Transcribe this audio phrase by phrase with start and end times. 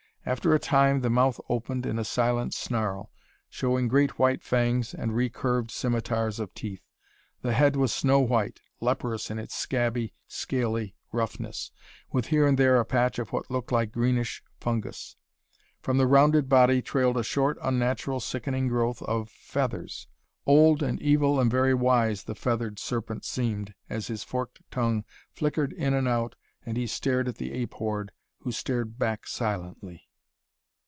[0.23, 3.11] After a time the mouth opened in a silent snarl,
[3.49, 6.83] showing great white fangs and recurved simitars of teeth.
[7.41, 11.71] The head was snow white, leperous in its scabby, scaly roughness,
[12.11, 15.15] with here and there a patch of what looked like greenish fungus.
[15.81, 20.07] From the rounded body trailed a short, unnatural, sickening growth of feathers.
[20.45, 25.73] Old and evil and very wise the Feathered Serpent seemed as his forked tongue flickered
[25.73, 28.11] in and out and he stared at the ape horde,
[28.41, 30.03] who stared back silently.